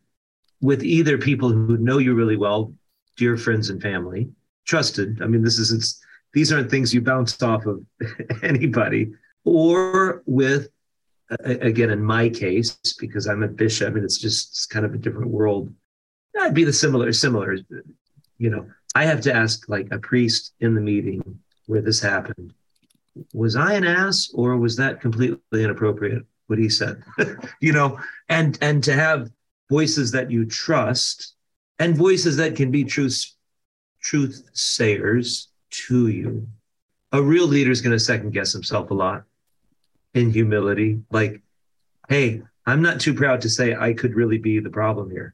with 0.61 0.83
either 0.83 1.17
people 1.17 1.49
who 1.49 1.77
know 1.77 1.97
you 1.97 2.13
really 2.13 2.37
well, 2.37 2.73
dear 3.15 3.37
friends 3.37 3.69
and 3.69 3.81
family, 3.81 4.29
trusted. 4.65 5.21
I 5.21 5.27
mean, 5.27 5.43
this 5.43 5.59
isn't 5.59 5.85
these 6.33 6.51
aren't 6.51 6.69
things 6.69 6.93
you 6.93 7.01
bounce 7.01 7.41
off 7.41 7.65
of 7.65 7.83
anybody, 8.43 9.11
or 9.43 10.23
with 10.25 10.69
again 11.43 11.89
in 11.89 12.01
my 12.01 12.29
case 12.29 12.77
because 12.99 13.27
i'm 13.27 13.43
a 13.43 13.47
bishop 13.49 13.95
and 13.95 14.05
it's 14.05 14.17
just 14.17 14.51
it's 14.51 14.65
kind 14.65 14.85
of 14.85 14.93
a 14.93 14.97
different 14.97 15.29
world. 15.29 15.73
I'd 16.39 16.53
be 16.53 16.63
the 16.63 16.73
similar 16.73 17.11
similar 17.13 17.57
you 18.37 18.49
know. 18.49 18.69
I 18.95 19.05
have 19.05 19.21
to 19.21 19.33
ask 19.33 19.67
like 19.67 19.89
a 19.91 19.99
priest 19.99 20.53
in 20.59 20.73
the 20.73 20.81
meeting 20.81 21.39
where 21.65 21.81
this 21.81 21.99
happened 21.99 22.53
was 23.33 23.55
i 23.55 23.73
an 23.73 23.83
ass 23.83 24.29
or 24.33 24.57
was 24.57 24.75
that 24.75 25.01
completely 25.01 25.63
inappropriate 25.63 26.23
what 26.45 26.59
he 26.59 26.69
said? 26.69 27.03
You 27.59 27.73
know 27.73 27.99
and 28.29 28.57
and 28.61 28.83
to 28.83 28.93
have 28.93 29.29
voices 29.69 30.11
that 30.11 30.31
you 30.31 30.45
trust 30.45 31.33
and 31.79 31.95
voices 31.95 32.37
that 32.37 32.55
can 32.55 32.71
be 32.71 32.83
truth 32.83 33.33
truth 34.01 34.49
sayers 34.53 35.49
to 35.69 36.07
you. 36.07 36.47
A 37.11 37.21
real 37.21 37.45
leader 37.45 37.71
is 37.71 37.81
going 37.81 37.95
to 37.95 37.99
second 37.99 38.31
guess 38.31 38.53
himself 38.53 38.91
a 38.91 38.93
lot 38.93 39.23
in 40.13 40.31
humility. 40.31 41.01
Like 41.11 41.41
hey 42.09 42.41
i'm 42.65 42.81
not 42.81 42.99
too 42.99 43.13
proud 43.13 43.41
to 43.41 43.49
say 43.49 43.75
i 43.75 43.93
could 43.93 44.15
really 44.15 44.37
be 44.37 44.59
the 44.59 44.69
problem 44.69 45.09
here. 45.09 45.33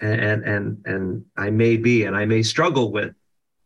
And 0.00 0.44
and 0.44 0.82
and 0.84 1.24
i 1.36 1.50
may 1.50 1.76
be 1.76 2.04
and 2.04 2.16
i 2.16 2.24
may 2.24 2.42
struggle 2.42 2.92
with. 2.92 3.14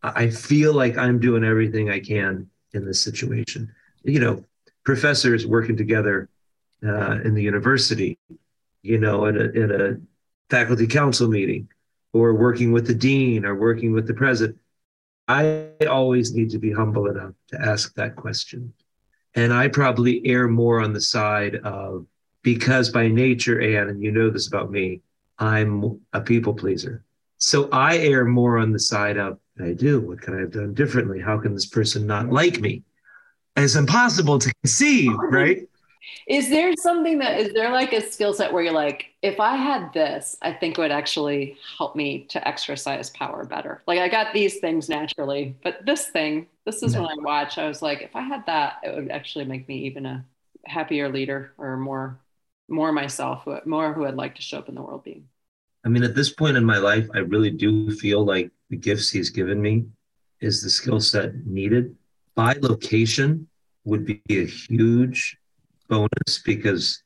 I 0.03 0.31
feel 0.31 0.73
like 0.73 0.97
i'm 0.97 1.19
doing 1.19 1.45
everything 1.45 1.91
i 1.91 2.01
can 2.01 2.49
in 2.73 2.85
this 2.85 3.03
situation. 3.03 3.73
You 4.03 4.21
know 4.21 4.45
professors 4.85 5.47
working 5.47 5.77
together 5.77 6.29
uh, 6.87 7.19
in 7.25 7.35
the 7.35 7.43
university 7.43 8.19
you 8.87 8.99
know 8.99 9.27
in 9.27 9.37
a, 9.37 9.45
in 9.45 9.71
a 9.71 9.97
faculty 10.51 10.87
council 10.87 11.29
meeting 11.29 11.69
or 12.13 12.35
working 12.35 12.73
with 12.73 12.87
the 12.87 12.95
dean 12.95 13.45
or 13.45 13.55
working 13.55 13.93
with 13.93 14.07
the 14.07 14.15
president 14.15 14.59
i 15.29 15.69
always 15.91 16.35
need 16.35 16.51
to 16.51 16.59
be 16.59 16.73
humble 16.73 17.09
enough 17.09 17.33
to 17.49 17.61
ask 17.61 17.95
that 17.95 18.17
question 18.17 18.73
and 19.37 19.53
I 19.53 19.69
probably 19.69 20.27
err 20.27 20.49
more 20.49 20.81
on 20.81 20.95
the 20.95 21.01
side 21.01 21.57
of 21.57 22.07
because 22.43 22.89
by 22.89 23.09
nature, 23.09 23.61
Anne, 23.61 23.91
and 23.91 24.03
you 24.03 24.11
know 24.11 24.31
this 24.31 24.49
about 24.49 24.71
me, 24.71 25.03
I'm 25.39 26.01
a 26.15 26.21
people 26.23 26.55
pleaser. 26.55 27.05
So 27.37 27.69
I 27.71 27.99
err 27.99 28.25
more 28.25 28.57
on 28.57 28.73
the 28.73 28.79
side 28.79 29.19
of 29.19 29.39
I 29.63 29.73
do. 29.73 30.01
What 30.01 30.23
could 30.23 30.35
I 30.35 30.41
have 30.41 30.53
done 30.53 30.75
differently? 30.75 31.21
How 31.21 31.39
can 31.39 31.55
this 31.55 31.67
person 31.67 32.07
not 32.07 32.31
like 32.31 32.61
me? 32.61 32.83
And 33.57 33.65
it's 33.65 33.75
impossible 33.75 34.39
to 34.39 34.53
conceive, 34.63 35.13
right? 35.31 35.69
Is 36.27 36.51
there 36.51 36.73
something 36.81 37.19
that 37.19 37.39
is 37.41 37.53
there 37.53 37.71
like 37.71 37.93
a 37.93 38.01
skill 38.01 38.35
set 38.35 38.53
where 38.53 38.63
you're 38.63 38.73
like, 38.73 39.07
if 39.23 39.39
I 39.41 39.57
had 39.57 39.93
this, 39.93 40.37
I 40.43 40.53
think 40.53 40.77
it 40.77 40.81
would 40.81 40.91
actually 40.91 41.57
help 41.79 41.95
me 41.95 42.27
to 42.31 42.47
exercise 42.47 43.11
power 43.11 43.45
better. 43.45 43.83
Like 43.87 44.01
I 44.01 44.09
got 44.09 44.35
these 44.35 44.59
things 44.59 44.89
naturally, 44.89 45.57
but 45.63 45.85
this 45.87 46.09
thing, 46.09 46.47
this 46.65 46.83
is 46.83 46.97
when 46.97 47.07
I 47.07 47.15
watch. 47.19 47.59
I 47.59 47.69
was 47.69 47.83
like, 47.83 48.03
if 48.03 48.15
I 48.17 48.23
had 48.23 48.45
that, 48.47 48.79
it 48.83 48.95
would 48.95 49.11
actually 49.11 49.45
make 49.45 49.69
me 49.69 49.79
even 49.87 50.07
a 50.07 50.25
happier 50.65 51.09
leader 51.09 51.53
or 51.59 51.77
more, 51.77 52.19
more 52.69 52.93
myself, 52.93 53.47
more 53.65 53.93
who 53.93 54.07
I'd 54.07 54.15
like 54.15 54.35
to 54.37 54.43
show 54.43 54.59
up 54.59 54.69
in 54.69 54.75
the 54.75 54.83
world 54.83 55.05
being. 55.05 55.29
I 55.85 55.89
mean, 55.89 56.03
at 56.03 56.17
this 56.17 56.33
point 56.33 56.57
in 56.57 56.65
my 56.65 56.79
life, 56.79 57.09
I 57.15 57.19
really 57.19 57.51
do 57.51 57.93
feel 57.93 58.25
like 58.25 58.51
the 58.71 58.77
gifts 58.77 59.11
he's 59.11 59.31
given 59.31 59.63
me 59.63 59.87
is 60.41 60.61
the 60.61 60.71
skill 60.71 61.01
set 61.01 61.47
needed. 61.47 61.95
Bilocation 62.37 63.47
would 63.85 64.05
be 64.05 64.21
a 64.29 64.45
huge 64.45 65.39
bonus 65.89 66.41
because 66.45 67.03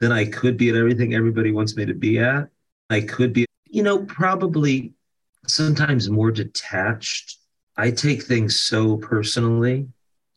then 0.00 0.12
I 0.12 0.26
could 0.26 0.56
be 0.56 0.68
at 0.68 0.76
everything 0.76 1.14
everybody 1.14 1.52
wants 1.52 1.76
me 1.76 1.86
to 1.86 1.94
be 1.94 2.18
at. 2.18 2.48
I 2.90 3.00
could 3.00 3.32
be, 3.32 3.46
you 3.64 3.82
know, 3.82 4.04
probably 4.04 4.92
sometimes 5.46 6.10
more 6.10 6.30
detached. 6.30 7.38
I 7.76 7.90
take 7.90 8.22
things 8.22 8.58
so 8.58 8.96
personally 8.96 9.88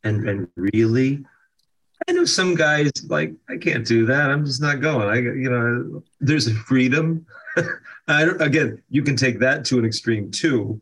and, 0.04 0.28
and 0.28 0.48
really. 0.56 1.24
I 2.08 2.12
know 2.12 2.24
some 2.24 2.54
guys 2.54 2.90
like, 3.08 3.34
I 3.48 3.56
can't 3.56 3.86
do 3.86 4.06
that. 4.06 4.30
I'm 4.30 4.44
just 4.44 4.62
not 4.62 4.80
going. 4.80 5.08
I, 5.08 5.16
you 5.16 5.50
know, 5.50 6.02
there's 6.20 6.46
a 6.46 6.54
freedom. 6.54 7.26
I 8.08 8.24
don't, 8.24 8.40
again, 8.40 8.82
you 8.88 9.02
can 9.02 9.16
take 9.16 9.38
that 9.40 9.64
to 9.66 9.78
an 9.78 9.84
extreme 9.84 10.30
too. 10.30 10.80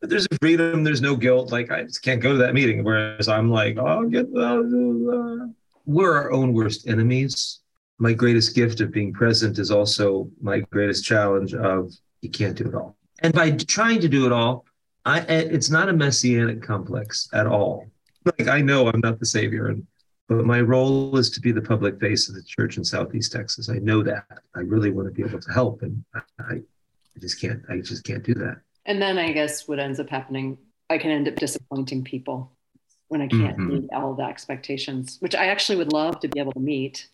But 0.00 0.10
there's 0.10 0.26
a 0.30 0.36
freedom. 0.40 0.84
There's 0.84 1.02
no 1.02 1.16
guilt. 1.16 1.52
Like 1.52 1.70
I 1.70 1.82
just 1.84 2.02
can't 2.02 2.22
go 2.22 2.32
to 2.32 2.38
that 2.38 2.54
meeting. 2.54 2.84
Whereas 2.84 3.28
I'm 3.28 3.50
like, 3.50 3.76
oh, 3.78 4.08
get. 4.08 4.26
Uh, 4.34 5.48
we're 5.90 6.16
our 6.16 6.30
own 6.30 6.52
worst 6.52 6.86
enemies. 6.86 7.60
My 7.98 8.12
greatest 8.12 8.54
gift 8.54 8.80
of 8.80 8.92
being 8.92 9.12
present 9.12 9.58
is 9.58 9.70
also 9.70 10.30
my 10.40 10.60
greatest 10.70 11.04
challenge 11.04 11.52
of 11.52 11.92
you 12.22 12.30
can't 12.30 12.56
do 12.56 12.68
it 12.68 12.74
all. 12.74 12.96
And 13.22 13.34
by 13.34 13.50
trying 13.50 14.00
to 14.00 14.08
do 14.08 14.24
it 14.24 14.32
all, 14.32 14.64
I, 15.04 15.20
it's 15.20 15.68
not 15.68 15.88
a 15.88 15.92
messianic 15.92 16.62
complex 16.62 17.28
at 17.32 17.46
all. 17.46 17.86
Like 18.24 18.48
I 18.48 18.60
know 18.60 18.88
I'm 18.88 19.00
not 19.00 19.18
the 19.18 19.26
savior, 19.26 19.68
and 19.68 19.86
but 20.28 20.44
my 20.44 20.60
role 20.60 21.16
is 21.16 21.30
to 21.30 21.40
be 21.40 21.52
the 21.52 21.62
public 21.62 21.98
face 21.98 22.28
of 22.28 22.34
the 22.34 22.42
church 22.42 22.76
in 22.76 22.84
Southeast 22.84 23.32
Texas. 23.32 23.68
I 23.68 23.78
know 23.78 24.02
that. 24.02 24.24
I 24.54 24.60
really 24.60 24.90
want 24.90 25.08
to 25.08 25.12
be 25.12 25.26
able 25.26 25.40
to 25.40 25.52
help, 25.52 25.82
and 25.82 26.04
I, 26.14 26.20
I 26.38 26.60
just 27.18 27.40
can't. 27.40 27.62
I 27.68 27.78
just 27.78 28.04
can't 28.04 28.22
do 28.22 28.34
that. 28.34 28.58
And 28.84 29.00
then 29.02 29.18
I 29.18 29.32
guess 29.32 29.66
what 29.66 29.78
ends 29.78 29.98
up 29.98 30.10
happening, 30.10 30.58
I 30.90 30.98
can 30.98 31.10
end 31.10 31.28
up 31.28 31.36
disappointing 31.36 32.04
people 32.04 32.52
when 33.10 33.20
I 33.20 33.26
can't 33.26 33.58
mm-hmm. 33.58 33.68
meet 33.68 33.92
all 33.92 34.14
the 34.14 34.22
expectations, 34.22 35.16
which 35.18 35.34
I 35.34 35.46
actually 35.46 35.76
would 35.78 35.92
love 35.92 36.20
to 36.20 36.28
be 36.28 36.38
able 36.38 36.52
to 36.52 36.60
meet. 36.60 37.08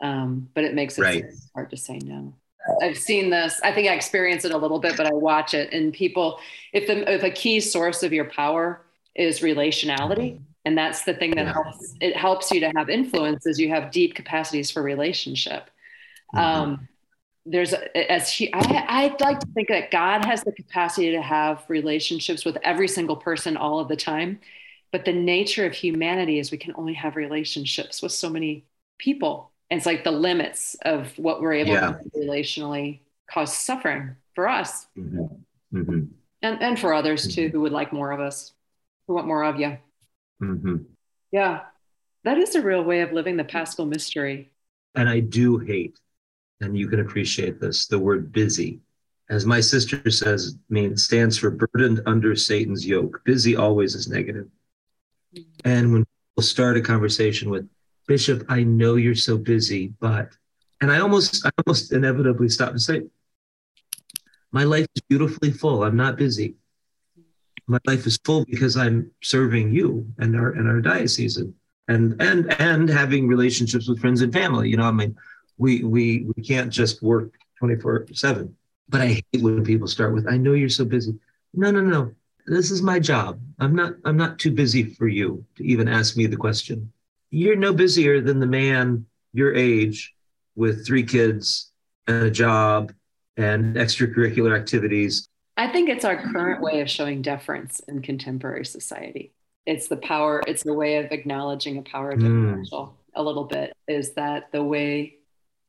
Um, 0.00 0.48
but 0.54 0.62
it 0.62 0.74
makes 0.74 0.96
it 0.96 1.02
right. 1.02 1.24
hard 1.54 1.70
to 1.70 1.76
say 1.76 1.98
no. 1.98 2.34
I've 2.80 2.96
seen 2.96 3.30
this. 3.30 3.60
I 3.62 3.72
think 3.72 3.88
I 3.88 3.94
experience 3.94 4.44
it 4.44 4.52
a 4.52 4.56
little 4.56 4.78
bit, 4.78 4.96
but 4.96 5.06
I 5.06 5.12
watch 5.12 5.52
it. 5.52 5.72
And 5.72 5.92
people, 5.92 6.38
if 6.72 6.86
the 6.86 7.12
if 7.12 7.24
a 7.24 7.30
key 7.30 7.58
source 7.58 8.04
of 8.04 8.12
your 8.12 8.26
power 8.26 8.80
is 9.16 9.40
relationality, 9.40 10.40
and 10.64 10.78
that's 10.78 11.02
the 11.02 11.14
thing 11.14 11.32
that 11.32 11.46
yeah. 11.46 11.52
helps 11.52 11.94
it 12.00 12.16
helps 12.16 12.50
you 12.52 12.60
to 12.60 12.70
have 12.76 12.88
influence, 12.88 13.44
is 13.44 13.58
you 13.58 13.70
have 13.70 13.90
deep 13.90 14.14
capacities 14.14 14.70
for 14.70 14.82
relationship. 14.82 15.68
Mm-hmm. 16.32 16.38
Um, 16.38 16.88
there's 17.44 17.74
as 17.74 18.30
he, 18.30 18.52
I, 18.54 18.84
I 18.88 19.16
like 19.20 19.40
to 19.40 19.46
think 19.48 19.68
that 19.68 19.90
God 19.90 20.24
has 20.24 20.44
the 20.44 20.52
capacity 20.52 21.10
to 21.10 21.20
have 21.20 21.64
relationships 21.68 22.44
with 22.44 22.56
every 22.62 22.88
single 22.88 23.16
person 23.16 23.56
all 23.56 23.80
of 23.80 23.88
the 23.88 23.96
time 23.96 24.38
but 24.94 25.04
the 25.04 25.12
nature 25.12 25.66
of 25.66 25.74
humanity 25.74 26.38
is 26.38 26.52
we 26.52 26.56
can 26.56 26.72
only 26.76 26.94
have 26.94 27.16
relationships 27.16 28.00
with 28.00 28.12
so 28.12 28.30
many 28.30 28.64
people. 28.96 29.50
And 29.68 29.78
it's 29.78 29.86
like 29.86 30.04
the 30.04 30.12
limits 30.12 30.76
of 30.82 31.12
what 31.18 31.40
we're 31.40 31.54
able 31.54 31.72
yeah. 31.72 31.94
to 31.94 32.10
relationally 32.16 33.00
cause 33.28 33.52
suffering 33.56 34.14
for 34.36 34.48
us. 34.48 34.86
Mm-hmm. 34.96 35.76
Mm-hmm. 35.76 36.00
And, 36.42 36.62
and 36.62 36.78
for 36.78 36.94
others 36.94 37.26
too, 37.26 37.46
mm-hmm. 37.46 37.56
who 37.56 37.62
would 37.62 37.72
like 37.72 37.92
more 37.92 38.12
of 38.12 38.20
us, 38.20 38.52
who 39.08 39.14
want 39.14 39.26
more 39.26 39.42
of 39.42 39.58
you. 39.58 39.78
Mm-hmm. 40.40 40.76
Yeah. 41.32 41.62
That 42.22 42.38
is 42.38 42.54
a 42.54 42.62
real 42.62 42.84
way 42.84 43.00
of 43.00 43.10
living 43.10 43.36
the 43.36 43.42
paschal 43.42 43.86
mystery. 43.86 44.52
And 44.94 45.08
I 45.08 45.18
do 45.18 45.58
hate, 45.58 45.98
and 46.60 46.78
you 46.78 46.86
can 46.86 47.00
appreciate 47.00 47.60
this, 47.60 47.88
the 47.88 47.98
word 47.98 48.30
busy 48.30 48.78
as 49.30 49.46
my 49.46 49.60
sister 49.60 50.10
says, 50.10 50.56
I 50.70 50.72
mean, 50.72 50.96
stands 50.96 51.38
for 51.38 51.50
burdened 51.50 52.02
under 52.06 52.36
Satan's 52.36 52.86
yoke. 52.86 53.22
Busy 53.24 53.56
always 53.56 53.94
is 53.94 54.06
negative. 54.06 54.48
And 55.64 55.92
when 55.92 56.04
people 56.04 56.42
start 56.42 56.76
a 56.76 56.80
conversation 56.80 57.50
with 57.50 57.68
Bishop, 58.06 58.44
I 58.48 58.62
know 58.62 58.96
you're 58.96 59.14
so 59.14 59.38
busy, 59.38 59.92
but 60.00 60.30
and 60.80 60.92
I 60.92 61.00
almost 61.00 61.46
I 61.46 61.50
almost 61.66 61.92
inevitably 61.92 62.48
stop 62.48 62.70
and 62.70 62.82
say, 62.82 63.02
My 64.52 64.64
life 64.64 64.86
is 64.94 65.02
beautifully 65.08 65.50
full. 65.50 65.84
I'm 65.84 65.96
not 65.96 66.16
busy. 66.16 66.56
My 67.66 67.78
life 67.86 68.06
is 68.06 68.18
full 68.24 68.44
because 68.44 68.76
I'm 68.76 69.10
serving 69.22 69.72
you 69.72 70.06
and 70.18 70.36
our 70.36 70.50
and 70.50 70.68
our 70.68 70.80
diocese 70.80 71.38
and 71.38 71.54
and 72.20 72.52
and 72.60 72.88
having 72.88 73.26
relationships 73.26 73.88
with 73.88 74.00
friends 74.00 74.20
and 74.20 74.32
family. 74.32 74.68
You 74.68 74.76
know, 74.76 74.84
I 74.84 74.90
mean, 74.90 75.16
we 75.56 75.82
we 75.84 76.26
we 76.36 76.42
can't 76.42 76.70
just 76.70 77.02
work 77.02 77.32
24-7. 77.62 78.52
But 78.90 79.00
I 79.00 79.06
hate 79.06 79.42
when 79.42 79.64
people 79.64 79.88
start 79.88 80.12
with, 80.12 80.28
I 80.28 80.36
know 80.36 80.52
you're 80.52 80.68
so 80.68 80.84
busy. 80.84 81.18
No, 81.54 81.70
no, 81.70 81.80
no 81.80 82.14
this 82.46 82.70
is 82.70 82.82
my 82.82 82.98
job. 82.98 83.40
I'm 83.58 83.74
not 83.74 83.94
I'm 84.04 84.16
not 84.16 84.38
too 84.38 84.50
busy 84.50 84.94
for 84.94 85.08
you 85.08 85.44
to 85.56 85.64
even 85.64 85.88
ask 85.88 86.16
me 86.16 86.26
the 86.26 86.36
question. 86.36 86.92
You're 87.30 87.56
no 87.56 87.72
busier 87.72 88.20
than 88.20 88.40
the 88.40 88.46
man 88.46 89.06
your 89.32 89.54
age 89.54 90.14
with 90.54 90.86
three 90.86 91.02
kids 91.02 91.72
and 92.06 92.24
a 92.24 92.30
job 92.30 92.92
and 93.36 93.76
extracurricular 93.76 94.56
activities. 94.56 95.28
I 95.56 95.68
think 95.72 95.88
it's 95.88 96.04
our 96.04 96.16
current 96.32 96.60
way 96.60 96.80
of 96.80 96.90
showing 96.90 97.22
deference 97.22 97.80
in 97.80 98.02
contemporary 98.02 98.64
society. 98.64 99.32
it's 99.66 99.88
the 99.88 99.96
power 99.96 100.42
it's 100.46 100.62
the 100.62 100.72
way 100.72 100.96
of 100.96 101.06
acknowledging 101.10 101.78
a 101.78 101.82
power 101.82 102.14
differential 102.14 102.86
mm. 102.86 103.20
a 103.20 103.22
little 103.22 103.44
bit 103.44 103.72
is 103.88 104.12
that 104.14 104.52
the 104.52 104.62
way 104.62 105.14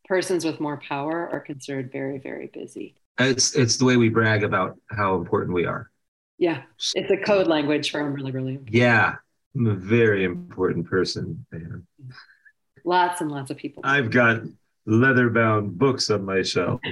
persons 0.06 0.46
with 0.46 0.60
more 0.60 0.78
power 0.78 1.30
are 1.32 1.40
considered 1.40 1.92
very 1.92 2.18
very 2.18 2.48
busy 2.48 2.96
it's 3.20 3.56
it's 3.56 3.78
the 3.78 3.86
way 3.86 3.96
we 3.96 4.10
brag 4.10 4.44
about 4.44 4.78
how 4.90 5.16
important 5.16 5.54
we 5.54 5.66
are 5.66 5.90
yeah 6.38 6.64
it's 6.96 7.12
a 7.12 7.18
code 7.18 7.48
language 7.48 7.92
for 7.92 8.10
really 8.12 8.32
really 8.32 8.60
yeah 8.70 9.16
i'm 9.56 9.68
a 9.68 9.76
very 9.76 10.24
important 10.24 10.86
person 10.86 11.46
man. 11.52 11.86
lots 12.84 13.22
and 13.22 13.32
lots 13.32 13.50
of 13.52 13.58
people 13.58 13.82
i've 13.86 14.12
got 14.12 14.42
leather 14.86 15.30
bound 15.30 15.78
books 15.78 16.10
on 16.10 16.26
my 16.26 16.42
shelf 16.42 16.80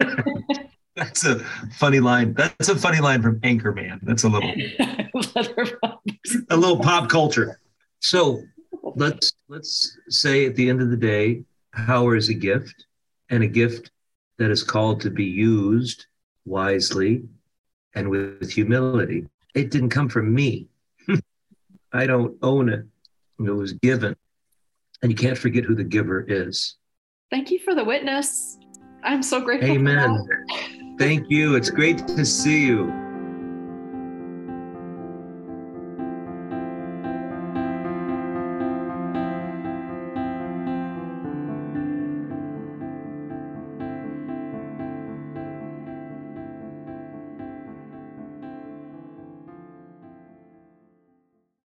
That's 0.96 1.24
a 1.24 1.38
funny 1.78 2.00
line. 2.00 2.34
That's 2.34 2.68
a 2.68 2.76
funny 2.76 3.00
line 3.00 3.22
from 3.22 3.40
Anchorman. 3.40 4.00
That's 4.02 4.24
a 4.24 4.28
little 4.28 4.52
a 6.50 6.56
little 6.56 6.78
pop 6.78 7.08
culture. 7.08 7.58
So 8.00 8.42
let's 8.94 9.32
let's 9.48 9.96
say 10.08 10.46
at 10.46 10.54
the 10.54 10.68
end 10.68 10.82
of 10.82 10.90
the 10.90 10.96
day, 10.96 11.44
power 11.72 12.14
is 12.14 12.28
a 12.28 12.34
gift, 12.34 12.84
and 13.30 13.42
a 13.42 13.46
gift 13.46 13.90
that 14.38 14.50
is 14.50 14.62
called 14.62 15.00
to 15.02 15.10
be 15.10 15.24
used 15.24 16.06
wisely 16.44 17.24
and 17.94 18.08
with 18.08 18.50
humility. 18.50 19.26
It 19.54 19.70
didn't 19.70 19.90
come 19.90 20.08
from 20.08 20.34
me. 20.34 20.68
I 21.92 22.06
don't 22.06 22.36
own 22.42 22.68
it. 22.68 22.86
It 23.38 23.50
was 23.50 23.72
given. 23.74 24.16
And 25.02 25.10
you 25.10 25.16
can't 25.16 25.36
forget 25.36 25.64
who 25.64 25.74
the 25.74 25.84
giver 25.84 26.24
is. 26.28 26.76
Thank 27.30 27.50
you 27.50 27.58
for 27.58 27.74
the 27.74 27.84
witness. 27.84 28.58
I'm 29.02 29.22
so 29.22 29.40
grateful. 29.40 29.70
Amen. 29.70 30.26
Thank 30.98 31.28
you. 31.28 31.56
It's 31.56 31.70
great 31.70 32.06
to 32.06 32.24
see 32.24 32.66
you. 32.66 33.01